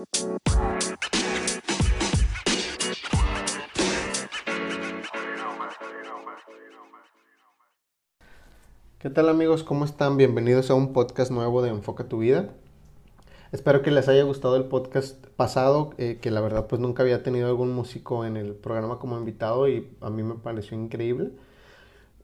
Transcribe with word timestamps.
¿Qué 0.00 0.06
tal 9.10 9.28
amigos? 9.28 9.62
¿Cómo 9.62 9.84
están? 9.84 10.16
Bienvenidos 10.16 10.70
a 10.70 10.74
un 10.74 10.94
podcast 10.94 11.30
nuevo 11.30 11.60
de 11.60 11.68
Enfoca 11.68 12.04
tu 12.04 12.20
vida. 12.20 12.48
Espero 13.52 13.82
que 13.82 13.90
les 13.90 14.08
haya 14.08 14.22
gustado 14.22 14.56
el 14.56 14.64
podcast 14.64 15.26
pasado, 15.36 15.90
eh, 15.98 16.18
que 16.22 16.30
la 16.30 16.40
verdad 16.40 16.66
pues 16.66 16.80
nunca 16.80 17.02
había 17.02 17.22
tenido 17.22 17.48
algún 17.48 17.74
músico 17.74 18.24
en 18.24 18.38
el 18.38 18.54
programa 18.54 18.98
como 18.98 19.18
invitado 19.18 19.68
y 19.68 19.90
a 20.00 20.08
mí 20.08 20.22
me 20.22 20.36
pareció 20.36 20.78
increíble. 20.78 21.32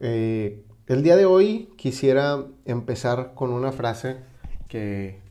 Eh, 0.00 0.64
el 0.86 1.02
día 1.02 1.16
de 1.16 1.26
hoy 1.26 1.68
quisiera 1.76 2.46
empezar 2.64 3.34
con 3.34 3.50
una 3.52 3.72
frase 3.72 4.16
que 4.68 5.25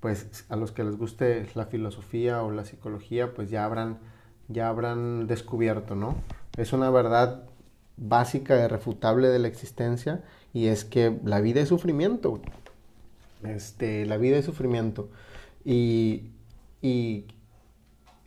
pues 0.00 0.44
a 0.48 0.56
los 0.56 0.72
que 0.72 0.84
les 0.84 0.96
guste 0.96 1.46
la 1.54 1.66
filosofía 1.66 2.42
o 2.42 2.50
la 2.50 2.64
psicología 2.64 3.34
pues 3.34 3.50
ya 3.50 3.64
habrán, 3.64 3.98
ya 4.48 4.68
habrán 4.68 5.26
descubierto, 5.26 5.94
¿no? 5.94 6.16
Es 6.56 6.72
una 6.72 6.90
verdad 6.90 7.44
básica, 7.96 8.64
irrefutable 8.64 9.28
de 9.28 9.38
la 9.38 9.48
existencia 9.48 10.22
y 10.52 10.66
es 10.66 10.84
que 10.84 11.18
la 11.24 11.40
vida 11.40 11.60
es 11.60 11.68
sufrimiento. 11.68 12.40
Este, 13.44 14.06
la 14.06 14.16
vida 14.16 14.38
es 14.38 14.44
sufrimiento. 14.44 15.10
Y, 15.64 16.30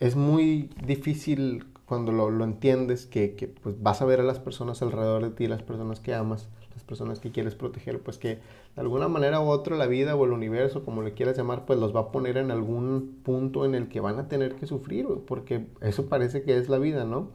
es 0.00 0.16
muy 0.16 0.70
difícil 0.84 1.64
cuando 1.86 2.12
lo, 2.12 2.44
entiendes 2.44 3.06
que, 3.06 3.54
pues, 3.62 3.80
vas 3.82 4.02
a 4.02 4.04
ver 4.04 4.20
a 4.20 4.24
las 4.24 4.40
personas 4.40 4.82
alrededor 4.82 5.22
de 5.22 5.30
ti, 5.30 5.46
las 5.46 5.62
personas 5.62 6.00
que 6.00 6.14
amas, 6.14 6.48
las 6.74 6.84
personas 6.84 7.20
que 7.20 7.30
quieres 7.30 7.54
proteger, 7.54 8.00
pues 8.00 8.18
que 8.18 8.36
de 8.74 8.80
alguna 8.80 9.08
manera 9.08 9.40
u 9.40 9.48
otra 9.48 9.76
la 9.76 9.86
vida 9.86 10.16
o 10.16 10.24
el 10.24 10.32
universo, 10.32 10.84
como 10.84 11.02
le 11.02 11.14
quieras 11.14 11.36
llamar, 11.36 11.64
pues 11.66 11.78
los 11.78 11.94
va 11.94 12.00
a 12.00 12.12
poner 12.12 12.36
en 12.36 12.50
algún 12.50 13.20
punto 13.22 13.64
en 13.64 13.74
el 13.74 13.88
que 13.88 14.00
van 14.00 14.18
a 14.18 14.28
tener 14.28 14.54
que 14.56 14.66
sufrir, 14.66 15.06
porque 15.26 15.66
eso 15.80 16.06
parece 16.06 16.42
que 16.42 16.56
es 16.56 16.68
la 16.68 16.78
vida, 16.78 17.04
¿no? 17.04 17.30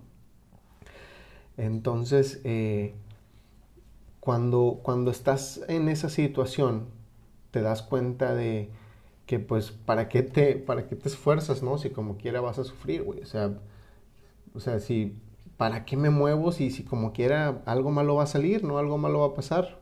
Entonces, 1.57 2.41
eh, 2.43 2.93
cuando, 4.19 4.79
cuando 4.83 5.11
estás 5.11 5.61
en 5.67 5.89
esa 5.89 6.09
situación, 6.09 6.85
te 7.51 7.61
das 7.61 7.81
cuenta 7.81 8.35
de 8.35 8.69
que 9.25 9.39
pues 9.39 9.71
para 9.71 10.09
qué 10.09 10.23
te, 10.23 10.55
para 10.55 10.87
qué 10.87 10.95
te 10.95 11.09
esfuerzas, 11.09 11.63
¿no? 11.63 11.77
Si 11.77 11.89
como 11.89 12.17
quiera 12.17 12.41
vas 12.41 12.59
a 12.59 12.63
sufrir, 12.63 13.03
güey. 13.03 13.21
O 13.21 13.25
sea, 13.25 13.59
o 14.53 14.59
sea, 14.59 14.79
si, 14.79 15.15
¿para 15.57 15.85
qué 15.85 15.97
me 15.97 16.09
muevo 16.09 16.51
si, 16.51 16.71
si 16.71 16.83
como 16.83 17.13
quiera 17.13 17.61
algo 17.65 17.91
malo 17.91 18.15
va 18.15 18.23
a 18.23 18.27
salir, 18.27 18.63
¿no? 18.63 18.77
Algo 18.77 18.97
malo 18.97 19.19
va 19.19 19.27
a 19.27 19.33
pasar. 19.33 19.79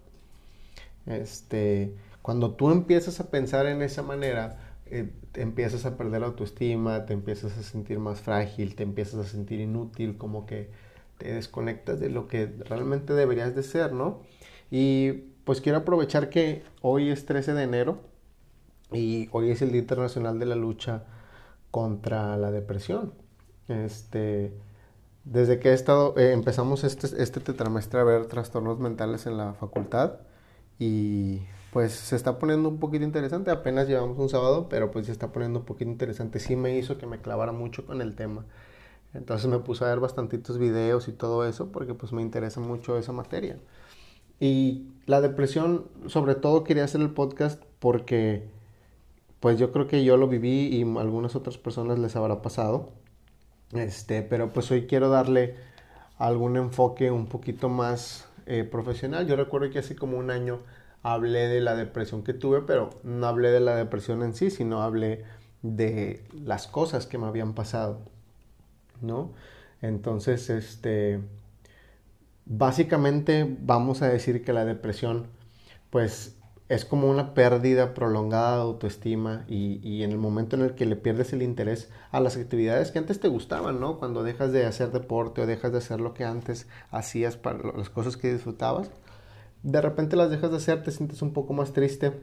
Este, 1.05 1.95
cuando 2.21 2.55
tú 2.55 2.71
empiezas 2.71 3.19
a 3.19 3.29
pensar 3.29 3.67
en 3.67 3.81
esa 3.81 4.01
manera, 4.01 4.57
eh, 4.87 5.11
te 5.31 5.41
empiezas 5.41 5.85
a 5.85 5.97
perder 5.97 6.23
autoestima, 6.23 7.05
te 7.05 7.13
empiezas 7.13 7.57
a 7.57 7.63
sentir 7.63 7.99
más 7.99 8.21
frágil, 8.21 8.75
te 8.75 8.83
empiezas 8.83 9.25
a 9.25 9.29
sentir 9.29 9.59
inútil, 9.59 10.17
como 10.17 10.45
que 10.45 10.69
te 11.17 11.33
desconectas 11.33 11.99
de 11.99 12.09
lo 12.09 12.27
que 12.27 12.47
realmente 12.47 13.13
deberías 13.13 13.55
de 13.55 13.63
ser, 13.63 13.93
¿no? 13.93 14.21
Y 14.71 15.11
pues 15.43 15.61
quiero 15.61 15.79
aprovechar 15.79 16.29
que 16.29 16.63
hoy 16.81 17.09
es 17.09 17.25
13 17.25 17.53
de 17.53 17.63
enero 17.63 17.99
y 18.91 19.29
hoy 19.31 19.51
es 19.51 19.61
el 19.61 19.71
Día 19.71 19.81
Internacional 19.81 20.39
de 20.39 20.45
la 20.45 20.55
Lucha 20.55 21.03
contra 21.71 22.37
la 22.37 22.51
Depresión. 22.51 23.13
Este, 23.67 24.53
desde 25.25 25.59
que 25.59 25.69
he 25.69 25.73
estado, 25.73 26.15
eh, 26.17 26.31
empezamos 26.31 26.83
este, 26.83 27.07
este 27.21 27.39
tetramestre 27.39 27.99
a 27.99 28.03
ver 28.03 28.27
trastornos 28.27 28.79
mentales 28.79 29.25
en 29.25 29.37
la 29.37 29.53
facultad 29.53 30.19
y 30.79 31.41
pues 31.73 31.93
se 31.93 32.15
está 32.15 32.39
poniendo 32.39 32.69
un 32.69 32.79
poquito 32.79 33.03
interesante, 33.03 33.51
apenas 33.51 33.87
llevamos 33.87 34.17
un 34.17 34.29
sábado, 34.29 34.69
pero 34.69 34.91
pues 34.91 35.07
se 35.07 35.11
está 35.11 35.31
poniendo 35.31 35.59
un 35.59 35.65
poquito 35.65 35.91
interesante, 35.91 36.39
sí 36.39 36.55
me 36.55 36.77
hizo 36.77 36.97
que 36.97 37.07
me 37.07 37.19
clavara 37.19 37.51
mucho 37.51 37.85
con 37.85 38.01
el 38.01 38.15
tema. 38.15 38.45
Entonces 39.13 39.49
me 39.49 39.59
puse 39.59 39.83
a 39.85 39.87
ver 39.87 39.99
bastantitos 39.99 40.57
videos 40.57 41.07
y 41.07 41.13
todo 41.13 41.45
eso 41.45 41.71
porque 41.71 41.93
pues 41.93 42.13
me 42.13 42.21
interesa 42.21 42.59
mucho 42.59 42.97
esa 42.97 43.13
materia. 43.13 43.57
Y 44.39 44.87
la 45.05 45.21
depresión, 45.21 45.85
sobre 46.07 46.35
todo 46.35 46.63
quería 46.63 46.83
hacer 46.83 47.01
el 47.01 47.11
podcast 47.11 47.63
porque 47.79 48.43
pues 49.39 49.59
yo 49.59 49.71
creo 49.71 49.87
que 49.87 50.03
yo 50.03 50.17
lo 50.17 50.27
viví 50.27 50.67
y 50.75 50.81
algunas 50.97 51.35
otras 51.35 51.57
personas 51.57 51.99
les 51.99 52.15
habrá 52.15 52.41
pasado. 52.41 52.89
Este, 53.73 54.21
pero 54.21 54.53
pues 54.53 54.71
hoy 54.71 54.87
quiero 54.87 55.09
darle 55.09 55.55
algún 56.17 56.57
enfoque 56.57 57.11
un 57.11 57.27
poquito 57.27 57.69
más 57.69 58.27
eh, 58.45 58.63
profesional. 58.63 59.27
Yo 59.27 59.35
recuerdo 59.35 59.69
que 59.69 59.79
hace 59.79 59.95
como 59.95 60.17
un 60.17 60.31
año 60.31 60.61
hablé 61.03 61.47
de 61.47 61.61
la 61.61 61.75
depresión 61.75 62.23
que 62.23 62.33
tuve, 62.33 62.61
pero 62.61 62.89
no 63.03 63.27
hablé 63.27 63.51
de 63.51 63.59
la 63.59 63.75
depresión 63.75 64.23
en 64.23 64.33
sí, 64.33 64.49
sino 64.49 64.81
hablé 64.81 65.23
de 65.61 66.23
las 66.33 66.67
cosas 66.67 67.07
que 67.07 67.17
me 67.17 67.27
habían 67.27 67.53
pasado. 67.53 67.99
¿no? 69.01 69.31
Entonces, 69.81 70.49
este, 70.49 71.19
básicamente 72.45 73.57
vamos 73.61 74.01
a 74.01 74.09
decir 74.09 74.43
que 74.43 74.53
la 74.53 74.65
depresión, 74.65 75.27
pues, 75.89 76.37
es 76.67 76.85
como 76.85 77.09
una 77.09 77.33
pérdida 77.33 77.93
prolongada 77.93 78.55
de 78.55 78.61
autoestima 78.63 79.45
y, 79.47 80.03
en 80.03 80.11
el 80.11 80.17
momento 80.17 80.55
en 80.55 80.63
el 80.63 80.75
que 80.75 80.85
le 80.85 80.95
pierdes 80.95 81.31
el 81.33 81.41
interés 81.41 81.89
a 82.11 82.19
las 82.19 82.37
actividades 82.37 82.91
que 82.91 82.99
antes 82.99 83.19
te 83.19 83.27
gustaban, 83.27 83.79
¿no? 83.79 83.99
Cuando 83.99 84.23
dejas 84.23 84.51
de 84.51 84.65
hacer 84.65 84.91
deporte 84.91 85.41
o 85.41 85.45
dejas 85.45 85.71
de 85.71 85.77
hacer 85.77 86.01
lo 86.01 86.13
que 86.13 86.23
antes 86.23 86.67
hacías 86.89 87.37
para 87.37 87.59
las 87.77 87.89
cosas 87.89 88.17
que 88.17 88.33
disfrutabas, 88.33 88.89
de 89.63 89.81
repente 89.81 90.15
las 90.15 90.31
dejas 90.31 90.51
de 90.51 90.57
hacer, 90.57 90.83
te 90.83 90.91
sientes 90.91 91.21
un 91.21 91.33
poco 91.33 91.53
más 91.53 91.73
triste 91.73 92.13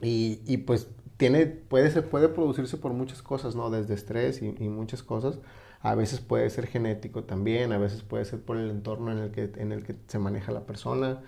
y, 0.00 0.56
pues 0.58 0.88
tiene, 1.18 1.46
puede, 1.46 1.90
ser, 1.90 2.08
puede 2.08 2.28
producirse 2.28 2.78
por 2.78 2.92
muchas 2.94 3.22
cosas, 3.22 3.54
¿no? 3.54 3.68
Desde 3.70 3.94
estrés 3.94 4.40
y 4.42 4.68
muchas 4.68 5.02
cosas 5.02 5.38
a 5.82 5.94
veces 5.94 6.20
puede 6.20 6.48
ser 6.50 6.66
genético 6.66 7.24
también, 7.24 7.72
a 7.72 7.78
veces 7.78 8.02
puede 8.02 8.24
ser 8.24 8.40
por 8.40 8.56
el 8.56 8.70
entorno 8.70 9.12
en 9.12 9.18
el 9.18 9.30
que, 9.30 9.50
en 9.56 9.72
el 9.72 9.82
que 9.82 9.96
se 10.06 10.18
maneja 10.18 10.52
la 10.52 10.66
persona, 10.66 11.22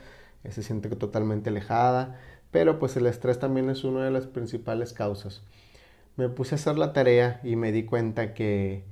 se 0.50 0.62
siente 0.62 0.88
totalmente 0.90 1.50
alejada, 1.50 2.18
pero 2.50 2.78
pues 2.78 2.96
el 2.96 3.06
estrés 3.06 3.38
también 3.38 3.70
es 3.70 3.84
una 3.84 4.04
de 4.04 4.10
las 4.10 4.26
principales 4.26 4.92
causas. 4.92 5.42
Me 6.16 6.28
puse 6.28 6.54
a 6.54 6.56
hacer 6.56 6.78
la 6.78 6.92
tarea 6.92 7.40
y 7.42 7.56
me 7.56 7.72
di 7.72 7.84
cuenta 7.84 8.34
que 8.34 8.84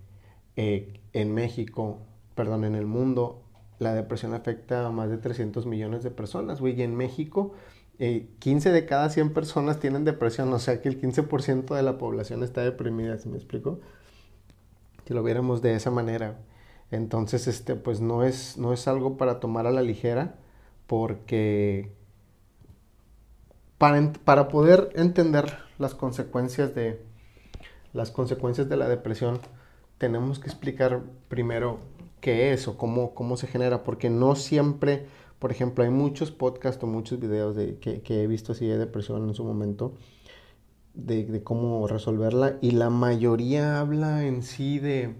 eh, 0.57 1.01
en 1.13 1.35
México, 1.35 1.99
perdón, 2.35 2.65
en 2.65 2.75
el 2.75 2.87
mundo, 2.87 3.43
la 3.79 3.95
depresión 3.95 4.35
afecta 4.35 4.87
a 4.87 4.91
más 4.91 5.11
de 5.11 5.19
300 5.19 5.67
millones 5.67 6.03
de 6.03 6.11
personas, 6.11 6.61
güey, 6.61 6.79
y 6.79 6.83
en 6.83 6.97
México 6.97 7.55
15 7.99 8.69
eh, 8.69 8.73
de 8.73 8.87
cada 8.87 9.11
100 9.11 9.35
personas 9.35 9.79
tienen 9.81 10.05
depresión, 10.05 10.53
o 10.53 10.59
sea 10.59 10.81
que 10.81 10.89
el 10.89 11.01
15% 11.01 11.75
de 11.75 11.83
la 11.83 11.99
población 11.99 12.43
está 12.43 12.63
deprimida, 12.63 13.19
¿se 13.19 13.29
me 13.29 13.37
explico? 13.37 13.81
si 15.11 15.15
lo 15.15 15.25
viéramos 15.25 15.61
de 15.61 15.75
esa 15.75 15.91
manera. 15.91 16.39
Entonces, 16.93 17.49
este, 17.49 17.75
pues 17.75 18.01
no 18.01 18.23
es, 18.23 18.57
no 18.59 18.73
es 18.73 18.87
algo 18.87 19.17
para 19.17 19.41
tomar 19.41 19.67
a 19.67 19.73
la 19.73 19.83
ligera, 19.83 20.37
porque 20.91 21.89
para, 23.79 24.13
para 24.13 24.49
poder 24.49 24.91
entender 24.97 25.57
las 25.79 25.95
consecuencias 25.95 26.75
de 26.75 27.01
las 27.93 28.11
consecuencias 28.11 28.69
de 28.69 28.77
la 28.77 28.89
depresión, 28.89 29.39
tenemos 29.99 30.41
que 30.41 30.49
explicar 30.49 31.03
primero 31.29 31.79
qué 32.21 32.53
es 32.53 32.67
o 32.67 32.77
cómo, 32.77 33.15
cómo 33.15 33.37
se 33.37 33.47
genera, 33.47 33.85
porque 33.85 34.11
no 34.11 34.35
siempre, 34.35 35.07
por 35.39 35.53
ejemplo, 35.53 35.85
hay 35.85 35.91
muchos 35.91 36.33
podcasts 36.33 36.83
o 36.83 36.89
muchos 36.89 37.21
videos 37.21 37.55
de, 37.55 37.79
que, 37.79 38.03
que 38.03 38.25
he 38.25 38.27
visto 38.27 38.51
así 38.51 38.67
de 38.67 38.77
depresión 38.77 39.29
en 39.29 39.35
su 39.35 39.45
momento, 39.45 39.95
de, 40.95 41.41
cómo 41.45 41.87
resolverla 41.87 42.59
y 42.61 42.73
la 42.73 42.91
mayoría 42.91 43.79
habla 43.79 44.25
en 44.27 44.43
sí 44.43 44.81
de, 44.81 45.15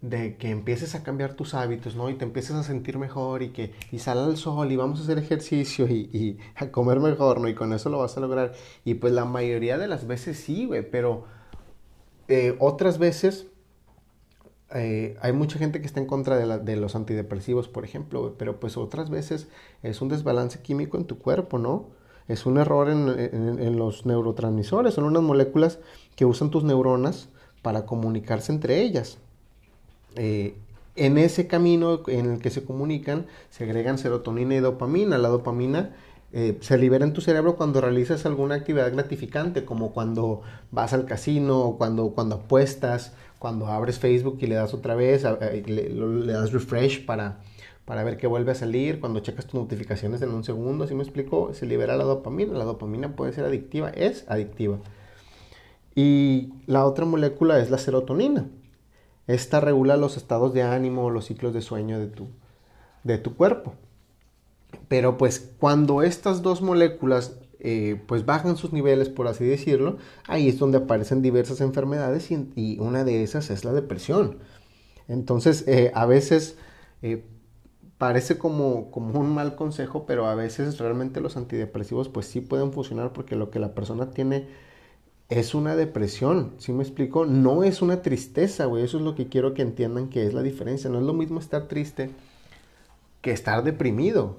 de 0.00 0.36
que 0.36 0.50
empieces 0.50 0.94
a 0.94 1.02
cambiar 1.02 1.34
tus 1.34 1.54
hábitos, 1.54 1.96
¿no? 1.96 2.08
Y 2.10 2.14
te 2.14 2.24
empieces 2.24 2.54
a 2.54 2.62
sentir 2.62 2.98
mejor 2.98 3.42
y 3.42 3.50
que 3.50 3.72
y 3.90 3.98
sal 3.98 4.18
al 4.18 4.36
sol 4.36 4.70
y 4.70 4.76
vamos 4.76 5.00
a 5.00 5.02
hacer 5.02 5.18
ejercicio 5.18 5.88
y, 5.88 6.08
y, 6.12 6.38
a 6.54 6.70
comer 6.70 7.00
mejor, 7.00 7.40
¿no? 7.40 7.48
Y 7.48 7.54
con 7.54 7.72
eso 7.72 7.90
lo 7.90 7.98
vas 7.98 8.16
a 8.16 8.20
lograr. 8.20 8.52
Y 8.84 8.94
pues 8.94 9.12
la 9.12 9.24
mayoría 9.24 9.78
de 9.78 9.88
las 9.88 10.06
veces 10.06 10.38
sí, 10.38 10.66
güey, 10.66 10.88
pero 10.88 11.24
eh, 12.28 12.56
otras 12.60 12.98
veces 12.98 13.46
eh, 14.74 15.16
hay 15.20 15.32
mucha 15.32 15.58
gente 15.58 15.80
que 15.80 15.86
está 15.86 16.00
en 16.00 16.06
contra 16.06 16.36
de, 16.36 16.58
de 16.58 16.76
los 16.76 16.94
antidepresivos, 16.94 17.68
por 17.68 17.84
ejemplo, 17.84 18.36
pero 18.38 18.60
pues 18.60 18.76
otras 18.76 19.10
veces 19.10 19.48
es 19.82 20.00
un 20.00 20.08
desbalance 20.08 20.60
químico 20.62 20.96
en 20.96 21.06
tu 21.06 21.18
cuerpo, 21.18 21.58
¿no? 21.58 21.98
es 22.28 22.44
un 22.44 22.58
error 22.58 22.90
en, 22.90 23.78
los 23.78 24.04
neurotransmisores, 24.04 24.94
son 24.94 25.04
unas 25.04 25.22
moléculas 25.22 25.78
que 26.14 26.26
usan 26.26 26.50
tus 26.50 26.62
neuronas 26.62 27.30
para 27.62 27.86
comunicarse 27.86 28.52
entre 28.52 28.82
ellas. 28.82 29.18
Eh, 30.18 30.56
en 30.96 31.16
ese 31.16 31.46
camino 31.46 32.00
en 32.08 32.32
el 32.32 32.40
que 32.40 32.50
se 32.50 32.64
comunican, 32.64 33.26
se 33.50 33.64
agregan 33.64 33.98
serotonina 33.98 34.56
y 34.56 34.58
dopamina. 34.58 35.16
La 35.16 35.28
dopamina 35.28 35.94
eh, 36.32 36.58
se 36.60 36.76
libera 36.76 37.04
en 37.04 37.12
tu 37.12 37.20
cerebro 37.20 37.56
cuando 37.56 37.80
realizas 37.80 38.26
alguna 38.26 38.56
actividad 38.56 38.92
gratificante, 38.92 39.64
como 39.64 39.92
cuando 39.92 40.42
vas 40.72 40.92
al 40.92 41.06
casino, 41.06 41.76
cuando, 41.78 42.10
cuando 42.10 42.36
apuestas, 42.36 43.12
cuando 43.38 43.68
abres 43.68 44.00
Facebook 44.00 44.38
y 44.40 44.48
le 44.48 44.56
das 44.56 44.74
otra 44.74 44.96
vez, 44.96 45.22
le 45.24 46.32
das 46.32 46.52
refresh 46.52 47.06
para, 47.06 47.38
para 47.84 48.02
ver 48.02 48.16
qué 48.16 48.26
vuelve 48.26 48.50
a 48.50 48.56
salir. 48.56 48.98
Cuando 48.98 49.20
checas 49.20 49.46
tus 49.46 49.54
notificaciones 49.54 50.20
en 50.22 50.30
un 50.30 50.42
segundo, 50.42 50.84
así 50.84 50.94
me 50.94 51.04
explico, 51.04 51.54
se 51.54 51.64
libera 51.64 51.96
la 51.96 52.04
dopamina. 52.04 52.54
La 52.54 52.64
dopamina 52.64 53.14
puede 53.14 53.32
ser 53.32 53.44
adictiva, 53.44 53.90
es 53.90 54.24
adictiva. 54.28 54.78
Y 55.94 56.54
la 56.66 56.84
otra 56.84 57.04
molécula 57.04 57.60
es 57.60 57.70
la 57.70 57.78
serotonina. 57.78 58.48
Esta 59.28 59.60
regula 59.60 59.96
los 59.96 60.16
estados 60.16 60.52
de 60.52 60.62
ánimo, 60.62 61.10
los 61.10 61.26
ciclos 61.26 61.54
de 61.54 61.60
sueño 61.60 62.00
de 62.00 62.08
tu, 62.08 62.28
de 63.04 63.18
tu 63.18 63.36
cuerpo. 63.36 63.74
Pero 64.88 65.16
pues 65.16 65.52
cuando 65.58 66.02
estas 66.02 66.42
dos 66.42 66.62
moléculas 66.62 67.38
eh, 67.60 68.00
pues 68.06 68.24
bajan 68.24 68.56
sus 68.56 68.72
niveles, 68.72 69.08
por 69.08 69.26
así 69.26 69.44
decirlo, 69.44 69.98
ahí 70.26 70.48
es 70.48 70.58
donde 70.58 70.78
aparecen 70.78 71.22
diversas 71.22 71.60
enfermedades 71.60 72.30
y, 72.30 72.78
una 72.80 73.04
de 73.04 73.22
esas 73.22 73.50
es 73.50 73.64
la 73.64 73.72
depresión. 73.72 74.38
Entonces, 75.08 75.64
eh, 75.66 75.90
a 75.94 76.06
veces 76.06 76.56
eh, 77.02 77.24
parece 77.98 78.38
como, 78.38 78.90
como 78.90 79.18
un 79.20 79.34
mal 79.34 79.56
consejo, 79.56 80.06
pero 80.06 80.26
a 80.26 80.34
veces 80.34 80.78
realmente 80.78 81.20
los 81.20 81.36
antidepresivos 81.36 82.08
pues 82.08 82.26
sí 82.26 82.40
pueden 82.40 82.72
funcionar 82.72 83.12
porque 83.12 83.36
lo 83.36 83.50
que 83.50 83.58
la 83.58 83.74
persona 83.74 84.10
tiene 84.10 84.48
es 85.28 85.54
una 85.54 85.76
depresión, 85.76 86.54
¿sí 86.58 86.72
me 86.72 86.82
explico? 86.82 87.26
No 87.26 87.62
es 87.62 87.82
una 87.82 88.02
tristeza, 88.02 88.64
güey, 88.64 88.84
eso 88.84 88.96
es 88.98 89.04
lo 89.04 89.14
que 89.14 89.28
quiero 89.28 89.52
que 89.54 89.62
entiendan 89.62 90.08
que 90.08 90.26
es 90.26 90.32
la 90.34 90.42
diferencia, 90.42 90.88
no 90.90 90.98
es 90.98 91.04
lo 91.04 91.12
mismo 91.12 91.38
estar 91.38 91.68
triste 91.68 92.10
que 93.20 93.32
estar 93.32 93.62
deprimido. 93.64 94.36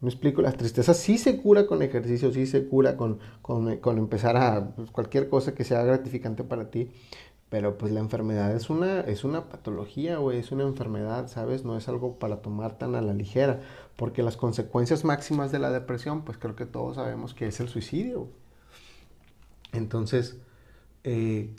Me 0.00 0.08
explico, 0.08 0.42
la 0.42 0.52
tristeza 0.52 0.94
sí 0.94 1.18
se 1.18 1.40
cura 1.40 1.66
con 1.66 1.82
ejercicio, 1.82 2.32
sí 2.32 2.46
se 2.46 2.66
cura 2.66 2.96
con, 2.96 3.18
con, 3.42 3.98
empezar 3.98 4.36
a 4.36 4.74
pues, 4.76 4.90
cualquier 4.90 5.28
cosa 5.28 5.54
que 5.54 5.64
sea 5.64 5.84
gratificante 5.84 6.44
para 6.44 6.70
ti, 6.70 6.90
pero 7.50 7.78
pues 7.78 7.92
la 7.92 8.00
enfermedad 8.00 8.54
es 8.54 8.70
una, 8.70 9.00
es 9.00 9.24
una 9.24 9.48
patología, 9.48 10.18
güey, 10.18 10.38
es 10.38 10.52
una 10.52 10.64
enfermedad, 10.64 11.28
¿sabes? 11.28 11.64
No 11.64 11.76
es 11.76 11.88
algo 11.88 12.18
para 12.18 12.42
tomar 12.42 12.78
tan 12.78 12.94
a 12.94 13.02
la 13.02 13.14
ligera, 13.14 13.60
porque 13.96 14.22
las 14.22 14.36
consecuencias 14.36 15.04
máximas 15.04 15.52
de 15.52 15.58
la 15.60 15.70
depresión, 15.70 16.24
pues 16.24 16.38
creo 16.38 16.56
que 16.56 16.66
todos 16.66 16.96
sabemos 16.96 17.34
que 17.34 17.46
es 17.46 17.60
el 17.60 17.68
suicidio. 17.68 18.28
Entonces, 19.72 20.38
eh, 21.04 21.54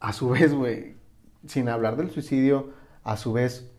a 0.00 0.12
su 0.12 0.28
vez, 0.30 0.54
güey, 0.54 0.96
sin 1.46 1.68
hablar 1.68 1.96
del 1.96 2.10
suicidio, 2.10 2.70
a 3.02 3.16
su 3.16 3.32
vez, 3.32 3.70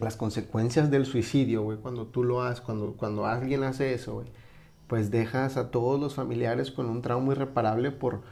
las 0.00 0.16
consecuencias 0.16 0.90
del 0.90 1.06
suicidio, 1.06 1.62
güey, 1.62 1.78
cuando 1.78 2.06
tú 2.06 2.24
lo 2.24 2.42
haces, 2.42 2.60
cuando, 2.60 2.94
cuando 2.94 3.26
alguien 3.26 3.62
hace 3.62 3.94
eso, 3.94 4.24
pues 4.88 5.10
dejas 5.10 5.56
a 5.56 5.70
todos 5.70 6.00
los 6.00 6.14
familiares 6.14 6.70
con 6.70 6.86
un 6.90 7.00
trauma 7.00 7.32
irreparable 7.32 7.90
por 7.90 8.22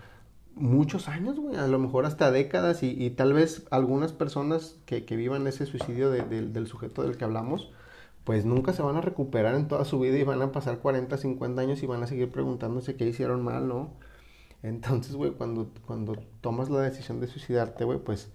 muchos 0.54 1.08
años, 1.08 1.38
güey, 1.38 1.56
a 1.56 1.66
lo 1.66 1.78
mejor 1.78 2.04
hasta 2.04 2.30
décadas 2.30 2.82
y, 2.82 3.10
tal 3.10 3.32
vez 3.32 3.66
algunas 3.70 4.12
personas 4.12 4.76
que, 4.86 5.00
vivan 5.00 5.46
ese 5.46 5.66
suicidio 5.66 6.10
del 6.10 6.66
sujeto 6.66 7.02
del 7.02 7.16
que 7.16 7.24
hablamos, 7.24 7.70
pues 8.24 8.44
nunca 8.44 8.72
se 8.72 8.82
van 8.82 8.96
a 8.96 9.00
recuperar 9.00 9.54
en 9.54 9.68
toda 9.68 9.84
su 9.84 9.98
vida 9.98 10.16
y 10.18 10.24
van 10.24 10.42
a 10.42 10.52
pasar 10.52 10.78
40, 10.78 11.16
50 11.16 11.60
años 11.60 11.82
y 11.82 11.86
van 11.86 12.02
a 12.02 12.06
seguir 12.06 12.30
preguntándose 12.30 12.94
qué 12.96 13.06
hicieron 13.06 13.42
mal, 13.42 13.68
¿no? 13.68 13.94
Entonces, 14.62 15.16
güey, 15.16 15.32
cuando, 15.32 15.70
cuando 15.86 16.14
tomas 16.40 16.70
la 16.70 16.80
decisión 16.80 17.20
de 17.20 17.26
suicidarte, 17.26 17.84
güey, 17.84 17.98
pues 17.98 18.30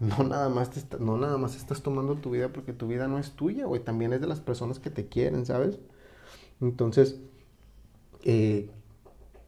no 0.00 0.24
nada, 0.24 0.48
más 0.48 0.70
no 1.00 1.18
nada 1.18 1.36
más 1.38 1.56
estás 1.56 1.82
tomando 1.82 2.16
tu 2.16 2.30
vida 2.30 2.48
porque 2.50 2.72
tu 2.72 2.86
vida 2.86 3.08
no 3.08 3.18
es 3.18 3.32
tuya, 3.32 3.66
güey, 3.66 3.82
también 3.82 4.12
es 4.12 4.20
de 4.20 4.26
las 4.26 4.40
personas 4.40 4.78
que 4.78 4.90
te 4.90 5.08
quieren, 5.08 5.44
¿sabes? 5.44 5.78
Entonces, 6.60 7.20
eh, 8.24 8.70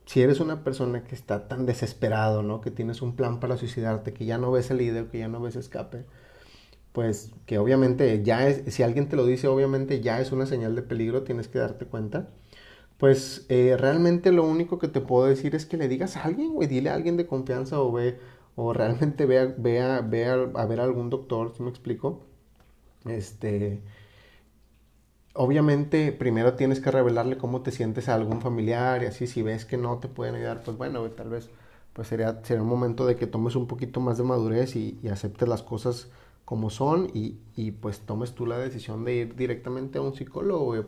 si 0.07 0.21
eres 0.23 0.41
una 0.41 0.65
persona 0.65 1.05
que 1.05 1.15
está 1.15 1.49
tan 1.49 1.67
desesperado, 1.67 2.43
¿no? 2.43 2.61
Que 2.61 2.71
tienes 2.71 3.01
un 3.01 3.15
plan 3.17 3.41
para 3.41 3.57
suicidarte, 3.57 4.13
que 4.13 4.25
ya 4.27 4.39
no 4.39 4.51
ves 4.51 4.71
el 4.71 4.81
idea, 4.81 5.09
que 5.09 5.19
ya 5.21 5.29
no 5.29 5.41
ves 5.41 5.57
escape, 5.57 6.05
pues 6.93 7.33
que 7.47 7.59
obviamente 7.59 8.23
ya 8.23 8.49
es, 8.49 8.75
si 8.75 8.83
alguien 8.83 9.09
te 9.09 9.17
lo 9.17 9.25
dice, 9.27 9.49
obviamente 9.49 10.01
ya 10.01 10.21
es 10.21 10.33
una 10.33 10.47
señal 10.47 10.75
de 10.75 10.83
peligro, 10.83 11.23
tienes 11.23 11.49
que 11.49 11.59
darte 11.59 11.87
cuenta. 11.87 12.29
Pues 12.99 13.47
eh, 13.49 13.77
realmente 13.79 14.33
lo 14.33 14.45
único 14.47 14.79
que 14.79 14.89
te 14.89 15.01
puedo 15.01 15.27
decir 15.27 15.55
es 15.55 15.67
que 15.67 15.77
le 15.79 15.89
digas 15.89 16.17
a 16.17 16.25
alguien, 16.25 16.53
güey, 16.55 16.69
dile 16.69 16.91
a 16.91 16.95
alguien 16.95 17.17
de 17.17 17.27
confianza 17.27 17.81
o 17.81 17.93
ve, 17.93 18.19
o 18.57 18.73
realmente 18.75 19.27
ve, 19.27 19.39
a, 19.41 19.47
ve 19.47 19.81
a, 19.83 20.01
ver 20.03 20.81
a 20.81 20.85
algún 20.85 21.11
doctor, 21.11 21.55
si 21.57 21.63
me 21.63 21.71
explico? 21.71 22.21
Este, 23.07 23.81
obviamente 25.35 26.13
primero 26.13 26.55
tienes 26.55 26.81
que 26.81 26.91
revelarle 26.91 27.39
cómo 27.39 27.63
te 27.63 27.71
sientes 27.73 28.09
a 28.09 28.15
algún 28.15 28.41
familiar 28.41 29.03
y 29.03 29.07
así, 29.07 29.27
si 29.27 29.43
ves 29.43 29.65
que 29.65 29.77
no 29.79 29.99
te 29.99 30.09
pueden 30.09 30.35
ayudar, 30.35 30.63
pues 30.65 30.77
bueno, 30.77 31.09
tal 31.13 31.31
vez 31.31 31.51
pues 31.93 32.09
sería, 32.09 32.41
sería 32.45 32.63
un 32.63 32.69
momento 32.69 33.07
de 33.07 33.17
que 33.17 33.27
tomes 33.27 33.57
un 33.57 33.67
poquito 33.67 34.01
más 34.01 34.19
de 34.19 34.25
madurez 34.25 34.77
y 34.77 35.01
aceptes 35.09 35.49
las 35.49 35.63
cosas 35.63 36.09
como 36.51 36.69
son 36.69 37.13
y, 37.15 37.39
y, 37.55 37.71
pues 37.71 38.01
tomes 38.01 38.35
tú 38.35 38.45
la 38.45 38.59
decisión 38.59 39.05
de 39.05 39.15
ir 39.15 39.37
directamente 39.37 39.99
a 39.99 40.03
un 40.03 40.17
psicólogo. 40.17 40.85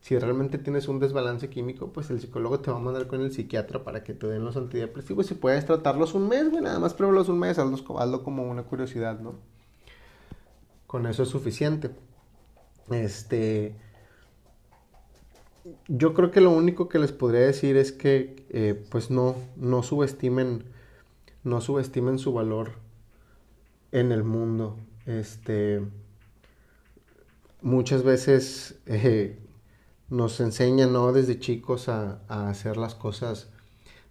Si 0.00 0.16
realmente 0.16 0.56
tienes 0.56 0.86
un 0.86 1.00
desbalance 1.00 1.50
químico, 1.50 1.88
pues 1.92 2.10
el 2.10 2.20
psicólogo 2.20 2.60
te 2.60 2.70
va 2.70 2.76
a 2.76 2.80
mandar 2.80 3.08
con 3.08 3.20
el 3.20 3.32
psiquiatra 3.32 3.82
para 3.82 4.04
que 4.04 4.14
te 4.14 4.28
den 4.28 4.44
los 4.44 4.56
antidepresivos. 4.56 5.26
Si 5.26 5.34
puedes 5.34 5.66
tratarlos 5.66 6.14
un 6.14 6.28
mes, 6.28 6.48
güey, 6.48 6.62
nada 6.62 6.78
más 6.78 6.94
pruébalos 6.94 7.28
un 7.28 7.40
mes, 7.40 7.58
hazlo 7.58 8.22
como 8.22 8.48
una 8.48 8.62
curiosidad, 8.62 9.18
¿no? 9.18 9.34
Con 10.86 11.04
eso 11.06 11.24
es 11.24 11.28
suficiente. 11.28 11.90
Este. 12.88 13.74
Yo 15.88 16.14
creo 16.14 16.30
que 16.30 16.40
lo 16.40 16.52
único 16.52 16.88
que 16.88 17.00
les 17.00 17.10
podría 17.10 17.40
decir 17.40 17.76
es 17.76 17.90
que, 17.90 18.46
eh, 18.50 18.80
pues 18.92 19.10
no, 19.10 19.34
no 19.56 19.82
subestimen, 19.82 20.66
no 21.42 21.60
subestimen 21.60 22.20
su 22.20 22.32
valor 22.32 22.74
en 23.90 24.12
el 24.12 24.22
mundo. 24.22 24.76
Este, 25.06 25.82
muchas 27.62 28.02
veces 28.02 28.76
eh, 28.86 29.38
nos 30.08 30.40
enseñan, 30.40 30.92
¿no? 30.92 31.12
Desde 31.12 31.38
chicos 31.38 31.88
a, 31.88 32.20
hacer 32.28 32.76
las 32.76 32.94
cosas 32.94 33.48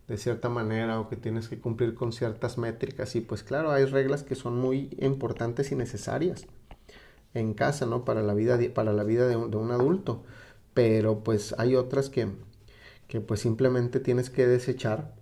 de 0.07 0.17
cierta 0.17 0.49
manera 0.49 0.99
o 0.99 1.07
que 1.07 1.15
tienes 1.15 1.47
que 1.47 1.59
cumplir 1.59 1.93
con 1.93 2.11
ciertas 2.11 2.57
métricas 2.57 3.15
y 3.15 3.21
pues 3.21 3.43
claro, 3.43 3.71
hay 3.71 3.85
reglas 3.85 4.23
que 4.23 4.35
son 4.35 4.57
muy 4.57 4.89
importantes 4.99 5.71
y 5.71 5.75
necesarias 5.75 6.47
en 7.35 7.53
casa, 7.53 7.85
¿no? 7.85 8.05
Para 8.05 8.23
la 8.23 8.33
vida, 8.33 8.57
para 8.73 8.91
la 8.93 9.03
vida 9.03 9.27
de 9.27 9.35
un, 9.35 9.51
de 9.51 9.57
un 9.57 9.71
adulto, 9.71 10.23
pero 10.73 11.23
pues 11.23 11.53
hay 11.59 11.75
otras 11.75 12.09
que, 12.09 12.27
que 13.07 13.21
pues 13.21 13.41
simplemente 13.41 13.99
tienes 13.99 14.31
que 14.31 14.47
desechar 14.47 15.13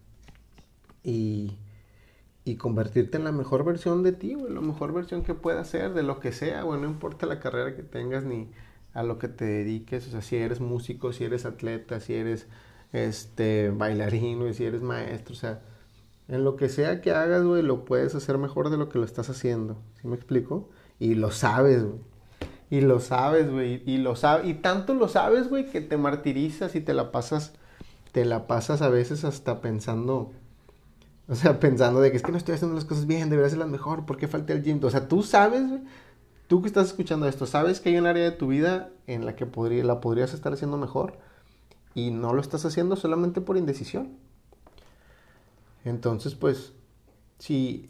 y, 1.04 1.58
y 2.48 2.56
convertirte 2.56 3.18
en 3.18 3.26
la 3.26 3.32
mejor 3.32 3.66
versión 3.66 4.04
de 4.04 4.14
ti, 4.14 4.34
güey, 4.34 4.54
la 4.54 4.62
mejor 4.62 4.94
versión 4.94 5.24
que 5.24 5.34
puedas 5.34 5.68
ser, 5.68 5.94
de 5.94 6.04
lo 6.04 6.20
que 6.20 6.32
sea, 6.32 6.64
güey, 6.64 6.80
no 6.80 6.88
importa 6.88 7.26
la 7.26 7.40
carrera 7.40 7.76
que 7.76 7.84
tengas 7.84 8.24
ni 8.24 8.50
a 8.94 9.04
lo 9.04 9.20
que 9.20 9.28
te 9.28 9.46
dediques, 9.46 10.08
o 10.08 10.12
sea, 10.12 10.22
si 10.22 10.38
eres 10.38 10.62
músico, 10.62 11.12
si 11.12 11.26
eres 11.26 11.46
atleta, 11.46 12.00
si 12.00 12.14
eres 12.14 12.48
este 12.94 13.70
bailarín, 13.70 14.54
si 14.54 14.64
eres 14.64 14.82
maestro, 14.82 15.34
o 15.34 15.38
sea, 15.38 15.62
en 16.30 16.44
lo 16.44 16.56
que 16.56 16.70
sea 16.70 17.02
que 17.02 17.12
hagas, 17.12 17.44
güey, 17.44 17.64
lo 17.64 17.86
puedes 17.86 18.16
hacer 18.16 18.38
mejor 18.38 18.70
de 18.70 18.78
lo 18.78 18.90
que 18.90 18.98
lo 18.98 19.06
estás 19.06 19.30
haciendo, 19.30 19.78
¿sí 20.02 20.08
me 20.08 20.16
explico? 20.16 20.70
Y 21.00 21.16
lo 21.16 21.32
sabes, 21.32 21.84
güey. 21.84 22.00
Y 22.70 22.82
lo 22.82 23.00
sabes, 23.00 23.50
güey, 23.52 23.82
y 23.86 23.98
lo 23.98 24.16
sabes, 24.16 24.48
y 24.48 24.54
tanto 24.54 24.94
lo 24.94 25.08
sabes, 25.08 25.50
güey, 25.50 25.70
que 25.70 25.82
te 25.82 25.98
martirizas 25.98 26.76
y 26.76 26.82
te 26.82 26.94
la 26.94 27.12
pasas, 27.12 27.54
te 28.12 28.26
la 28.26 28.48
pasas 28.48 28.82
a 28.82 28.90
veces 28.90 29.24
hasta 29.24 29.62
pensando, 29.62 30.32
o 31.28 31.36
sea, 31.36 31.60
pensando 31.60 32.00
de 32.00 32.12
que 32.12 32.18
es 32.18 32.24
que 32.24 32.32
no 32.32 32.38
estoy 32.38 32.56
haciendo 32.56 32.76
las 32.76 32.86
cosas 32.86 33.08
bien, 33.08 33.30
debería 33.30 33.48
hacerlas 33.48 33.70
mejor, 33.70 34.06
¿por 34.06 34.18
qué 34.18 34.28
falté 34.28 34.54
al 34.54 34.64
gym? 34.64 34.80
O 34.84 34.90
sea, 34.90 35.08
tú 35.08 35.24
sabes, 35.24 35.64
tú 36.48 36.62
que 36.62 36.68
estás 36.68 36.88
escuchando 36.88 37.28
esto, 37.28 37.46
sabes 37.46 37.80
que 37.80 37.90
hay 37.90 37.98
un 37.98 38.06
área 38.06 38.24
de 38.24 38.32
tu 38.32 38.48
vida 38.48 38.90
en 39.08 39.26
la 39.26 39.36
que 39.36 39.46
podría, 39.46 39.84
la 39.84 40.02
podrías 40.02 40.34
estar 40.34 40.54
haciendo 40.54 40.78
mejor 40.78 41.18
y 41.94 42.12
no 42.12 42.34
lo 42.34 42.42
estás 42.42 42.66
haciendo 42.66 42.96
solamente 42.96 43.42
por 43.42 43.58
indecisión. 43.58 44.18
Entonces, 45.84 46.36
pues, 46.36 46.74
si 47.40 47.90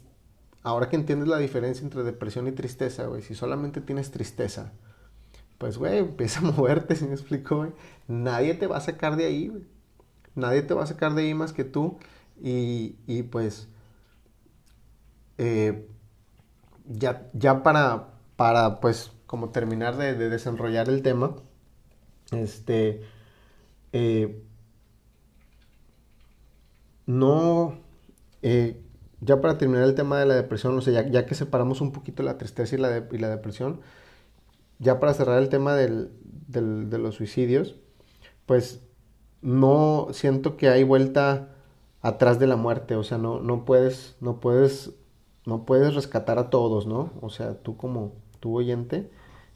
ahora 0.62 0.88
que 0.88 0.96
entiendes 0.96 1.28
la 1.28 1.38
diferencia 1.38 1.82
entre 1.82 2.02
depresión 2.04 2.46
y 2.46 2.52
tristeza, 2.52 3.06
güey, 3.06 3.22
si 3.22 3.34
solamente 3.34 3.80
tienes 3.80 4.10
tristeza, 4.10 4.72
pues, 5.58 5.78
güey, 5.78 5.98
empieza 5.98 6.40
a 6.40 6.42
moverte, 6.52 6.96
si 6.96 7.04
me 7.06 7.12
explico, 7.12 7.56
güey. 7.58 7.72
Nadie 8.06 8.54
te 8.54 8.66
va 8.66 8.78
a 8.78 8.80
sacar 8.80 9.16
de 9.16 9.26
ahí, 9.26 9.48
güey. 9.48 9.66
Nadie 10.34 10.62
te 10.62 10.74
va 10.74 10.84
a 10.84 10.86
sacar 10.86 11.14
de 11.14 11.22
ahí 11.22 11.34
más 11.34 11.52
que 11.52 11.64
tú. 11.64 11.98
Y, 12.40 13.22
pues, 13.24 13.68
eh, 15.38 15.88
ya, 16.86 17.30
ya 17.32 17.62
para, 17.62 18.08
para, 18.36 18.80
pues, 18.80 19.12
como 19.26 19.50
terminar 19.50 19.96
de, 19.96 20.14
desenrollar 20.14 20.88
el 20.88 21.02
tema, 21.02 21.36
este, 22.32 23.02
eh, 23.92 24.42
no, 27.06 27.78
eh, 28.42 28.80
ya 29.20 29.40
para 29.40 29.58
terminar 29.58 29.84
el 29.84 29.94
tema 29.94 30.18
de 30.20 30.26
la 30.26 30.34
depresión, 30.34 30.76
o 30.76 30.80
sea, 30.80 31.08
ya, 31.08 31.26
que 31.26 31.34
separamos 31.34 31.80
un 31.80 31.92
poquito 31.92 32.22
la 32.22 32.38
tristeza 32.38 32.76
y 32.76 32.78
la, 32.78 33.08
y 33.10 33.18
la 33.18 33.28
depresión, 33.30 33.80
ya 34.78 35.00
para 35.00 35.14
cerrar 35.14 35.42
el 35.42 35.48
tema 35.48 35.74
del, 35.74 36.12
de 36.46 36.98
los 36.98 37.16
suicidios, 37.16 37.76
pues 38.46 38.82
no 39.42 40.08
siento 40.12 40.56
que 40.56 40.68
hay 40.68 40.82
vuelta 40.84 41.54
atrás 42.08 42.38
de 42.38 42.46
la 42.46 42.56
muerte, 42.56 42.96
o 42.96 43.04
sea, 43.04 43.18
no, 43.18 43.40
no 43.40 43.64
puedes, 43.64 44.16
no 44.20 44.40
puedes, 44.40 44.92
no 45.46 45.64
puedes 45.64 45.94
rescatar 45.94 46.38
a 46.38 46.50
todos, 46.50 46.86
¿no? 46.86 47.10
O 47.20 47.30
sea, 47.30 47.58
tú 47.62 47.76
como 47.76 48.12
tu 48.40 48.56
oyente, 48.56 49.10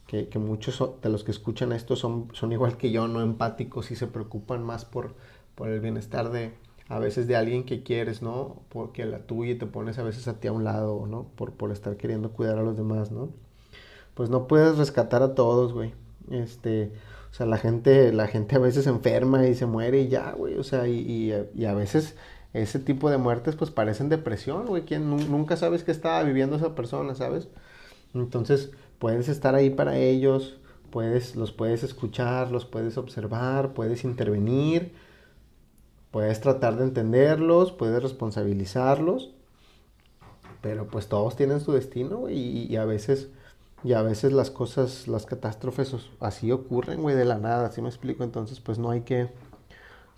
que, 0.07 0.29
muchos 0.39 0.83
de 1.03 1.09
los 1.09 1.25
que 1.25 1.31
escuchan 1.31 1.73
esto 1.73 1.97
son, 1.97 2.29
son 2.35 2.53
igual 2.53 2.77
que 2.77 2.91
yo, 2.91 3.09
no 3.09 3.23
empáticos 3.23 3.91
y 3.91 3.97
se 3.97 4.07
preocupan 4.07 4.63
más 4.63 4.85
por, 4.85 5.15
por 5.55 5.69
el 5.69 5.81
bienestar 5.81 6.31
de 6.31 6.53
a 6.89 6.99
veces 6.99 7.27
de 7.27 7.37
alguien 7.37 7.65
que 7.65 7.83
quieres, 7.83 8.21
¿no? 8.21 8.63
Porque 8.69 9.07
la 9.07 9.21
tuya 9.21 9.59
te 9.59 9.67
pones 9.67 9.99
a 9.99 10.03
veces 10.03 10.29
a 10.29 10.39
ti 10.39 10.49
a 10.49 10.53
un 10.53 10.65
lado, 10.65 11.07
¿no? 11.07 11.29
Por, 11.37 11.53
por 11.53 11.73
estar 11.73 11.97
queriendo 11.97 12.33
cuidar 12.33 12.59
a 12.59 12.63
los 12.63 12.77
demás, 12.77 13.11
¿no? 13.11 13.31
Pues 14.15 14.29
no 14.29 14.47
puedes 14.47 14.77
rescatar 14.77 15.23
a 15.23 15.35
todos, 15.35 15.73
güey. 15.73 15.95
Este, 16.31 16.93
o 17.33 17.35
sea, 17.35 17.47
la 17.47 17.57
gente, 17.57 18.13
la 18.13 18.27
gente 18.27 18.57
a 18.57 18.59
veces 18.59 18.87
enferma 18.87 19.47
y 19.47 19.55
se 19.55 19.65
muere 19.65 20.03
y 20.03 20.09
ya, 20.09 20.33
güey. 20.33 20.59
O 20.59 20.65
sea, 20.65 20.87
y, 20.87 21.33
a 21.33 21.75
veces 21.75 22.15
ese 22.53 22.79
tipo 22.79 23.11
de 23.11 23.19
muertes 23.19 23.57
pues 23.57 23.71
parecen 23.71 24.09
depresión, 24.09 24.67
güey. 24.67 24.85
Quien 24.85 25.09
nunca 25.11 25.57
sabes 25.57 25.85
qué 25.85 25.91
estaba 25.91 26.23
viviendo 26.23 26.57
esa 26.57 26.75
persona, 26.75 27.15
¿sabes? 27.15 27.49
Entonces, 28.15 28.71
puedes 28.99 29.29
estar 29.29 29.55
ahí 29.55 29.71
para 29.71 29.97
ellos, 29.97 30.59
puedes, 30.91 31.35
los 31.37 31.53
puedes 31.53 31.83
escuchar, 31.83 32.51
los 32.51 32.67
puedes 32.67 32.99
observar, 32.99 33.73
puedes 33.73 34.05
intervenir, 34.05 34.93
puedes 36.11 36.41
tratar 36.41 36.77
de 36.77 36.85
entenderlos, 36.85 37.73
puedes 37.73 38.03
responsabilizarlos, 38.03 39.31
pero 40.61 40.87
pues 40.87 41.09
todos 41.09 41.37
tienen 41.37 41.61
su 41.61 41.73
destino 41.73 42.29
y, 42.29 42.67
y, 42.69 42.77
a 42.77 42.85
veces 42.85 43.31
y 43.83 43.95
a 43.95 44.03
veces 44.03 44.33
las 44.33 44.51
cosas, 44.51 45.09
las 45.09 45.27
catástrofes 45.27 45.93
así 46.21 46.53
ocurren, 46.53 47.03
güey, 47.03 47.17
de 47.17 47.25
la 47.25 47.39
nada, 47.39 47.67
así 47.67 47.83
me 47.83 47.89
explico, 47.89 48.23
entonces 48.23 48.61
pues 48.61 48.79
no 48.79 48.91
hay 48.91 49.01
que 49.01 49.31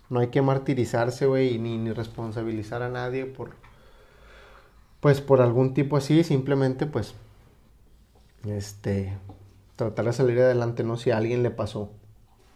no 0.09 0.19
hay 0.19 0.27
que 0.27 0.41
martirizarse, 0.41 1.25
güey, 1.25 1.57
ni, 1.59 1.77
ni 1.77 1.91
responsabilizar 1.91 2.81
a 2.83 2.89
nadie 2.89 3.25
por 3.25 3.51
pues 4.99 5.21
por 5.21 5.41
algún 5.41 5.73
tipo 5.75 5.97
así, 5.97 6.23
simplemente 6.23 6.87
pues 6.87 7.13
este 8.45 9.17
tratar 9.75 10.05
de 10.05 10.13
salir 10.13 10.39
adelante, 10.39 10.83
¿no? 10.83 10.97
Si 10.97 11.11
a 11.11 11.17
alguien 11.17 11.43
le 11.43 11.51
pasó, 11.51 11.91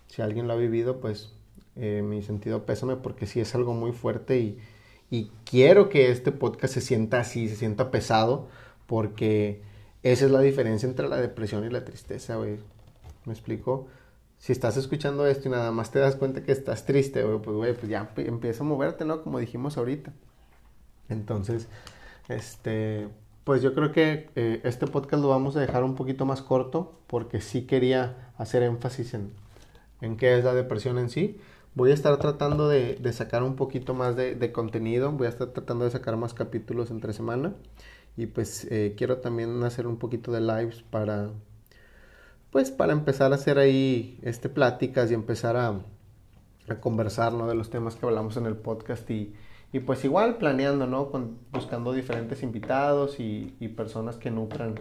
si 0.07 0.21
alguien 0.21 0.47
lo 0.47 0.53
ha 0.53 0.55
vivido, 0.55 0.99
pues 0.99 1.33
eh, 1.75 2.01
mi 2.03 2.23
sentido 2.23 2.65
pésame 2.65 2.95
porque 2.95 3.27
sí 3.27 3.39
es 3.39 3.53
algo 3.55 3.73
muy 3.73 3.91
fuerte 3.91 4.39
y, 4.39 4.57
y 5.11 5.31
quiero 5.45 5.89
que 5.89 6.11
este 6.11 6.31
podcast 6.31 6.73
se 6.73 6.81
sienta 6.81 7.19
así, 7.19 7.49
se 7.49 7.55
sienta 7.55 7.91
pesado, 7.91 8.47
porque 8.87 9.61
esa 10.03 10.25
es 10.25 10.31
la 10.31 10.41
diferencia 10.41 10.87
entre 10.87 11.07
la 11.07 11.17
depresión 11.17 11.65
y 11.65 11.69
la 11.69 11.85
tristeza, 11.85 12.37
güey. 12.37 12.57
¿Me 13.25 13.33
explico? 13.33 13.87
Si 14.39 14.53
estás 14.53 14.77
escuchando 14.77 15.27
esto 15.27 15.49
y 15.49 15.51
nada 15.51 15.71
más 15.71 15.91
te 15.91 15.99
das 15.99 16.15
cuenta 16.15 16.43
que 16.43 16.51
estás 16.51 16.85
triste, 16.85 17.23
pues, 17.23 17.75
pues 17.77 17.89
ya 17.89 18.09
empieza 18.17 18.63
a 18.63 18.67
moverte, 18.67 19.05
¿no? 19.05 19.21
Como 19.21 19.37
dijimos 19.37 19.77
ahorita. 19.77 20.13
Entonces, 21.09 21.67
este, 22.29 23.09
pues 23.43 23.61
yo 23.61 23.73
creo 23.73 23.91
que 23.91 24.29
eh, 24.35 24.61
este 24.63 24.87
podcast 24.87 25.21
lo 25.21 25.29
vamos 25.29 25.57
a 25.57 25.59
dejar 25.59 25.83
un 25.83 25.95
poquito 25.95 26.25
más 26.25 26.41
corto 26.41 26.99
porque 27.07 27.41
sí 27.41 27.63
quería 27.63 28.31
hacer 28.37 28.63
énfasis 28.63 29.13
en, 29.13 29.31
en 30.01 30.17
qué 30.17 30.37
es 30.37 30.45
la 30.45 30.53
depresión 30.53 30.97
en 30.99 31.09
sí. 31.09 31.39
Voy 31.75 31.91
a 31.91 31.93
estar 31.93 32.17
tratando 32.17 32.69
de, 32.69 32.97
sacar 33.13 33.43
un 33.43 33.55
poquito 33.55 33.93
más 33.93 34.15
de, 34.15 34.35
de, 34.35 34.51
contenido, 34.51 35.11
voy 35.11 35.27
a 35.27 35.29
estar 35.29 35.47
tratando 35.49 35.85
de 35.85 35.91
sacar 35.91 36.17
más 36.17 36.33
capítulos 36.33 36.91
entre 36.91 37.13
semana 37.13 37.53
y 38.17 38.25
pues 38.27 38.67
eh, 38.71 38.95
quiero 38.97 39.17
también 39.17 39.63
hacer 39.63 39.87
un 39.87 39.97
poquito 39.97 40.31
de 40.31 40.41
lives 40.41 40.83
para 40.89 41.29
pues 42.51 42.71
para 42.71 42.93
empezar 42.93 43.31
a 43.31 43.35
hacer 43.35 43.59
ahí 43.59 44.19
este 44.23 44.49
pláticas 44.49 45.11
y 45.11 45.13
empezar 45.13 45.55
a, 45.55 45.81
a 46.67 46.75
conversar 46.79 47.33
¿no? 47.33 47.47
de 47.47 47.55
los 47.55 47.69
temas 47.69 47.95
que 47.95 48.05
hablamos 48.05 48.37
en 48.37 48.45
el 48.45 48.55
podcast 48.55 49.09
y, 49.09 49.33
y 49.71 49.79
pues 49.79 50.03
igual 50.03 50.37
planeando, 50.37 50.87
¿no? 50.87 51.11
Con, 51.11 51.37
buscando 51.51 51.93
diferentes 51.93 52.41
invitados 52.41 53.19
y, 53.19 53.55
y, 53.59 53.67
personas 53.69 54.17
que 54.17 54.31
nutran, 54.31 54.75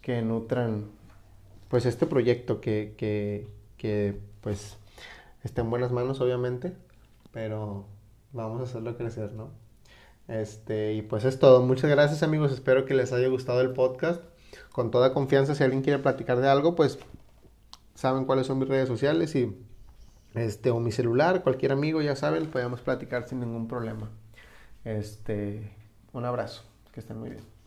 que 0.00 0.22
nutran, 0.22 0.86
pues 1.68 1.84
este 1.84 2.06
proyecto 2.06 2.60
que, 2.60 2.94
que, 2.96 3.46
que, 3.76 4.18
pues 4.40 4.78
está 5.44 5.60
en 5.60 5.68
buenas 5.68 5.92
manos, 5.92 6.20
obviamente, 6.22 6.72
pero 7.32 7.84
vamos 8.32 8.60
a 8.60 8.64
hacerlo 8.64 8.96
crecer, 8.96 9.32
¿no? 9.32 9.50
Este, 10.26 10.94
y 10.94 11.02
pues 11.02 11.24
es 11.24 11.38
todo. 11.38 11.62
Muchas 11.62 11.90
gracias 11.90 12.22
amigos, 12.22 12.52
espero 12.52 12.86
que 12.86 12.94
les 12.94 13.12
haya 13.12 13.28
gustado 13.28 13.60
el 13.60 13.72
podcast. 13.72 14.22
Con 14.72 14.90
toda 14.90 15.12
confianza, 15.12 15.54
si 15.54 15.62
alguien 15.62 15.82
quiere 15.82 15.98
platicar 15.98 16.38
de 16.40 16.48
algo, 16.48 16.74
pues 16.74 16.98
saben 17.94 18.24
cuáles 18.24 18.46
son 18.46 18.58
mis 18.58 18.68
redes 18.68 18.88
sociales 18.88 19.34
y 19.34 19.56
este, 20.34 20.70
o 20.70 20.78
mi 20.78 20.92
celular, 20.92 21.42
cualquier 21.42 21.72
amigo, 21.72 22.00
ya 22.02 22.16
saben, 22.16 22.46
podemos 22.46 22.80
platicar 22.80 23.28
sin 23.28 23.40
ningún 23.40 23.68
problema. 23.68 24.10
Este, 24.84 25.76
un 26.12 26.24
abrazo, 26.24 26.62
que 26.92 27.00
estén 27.00 27.18
muy 27.18 27.30
bien. 27.30 27.59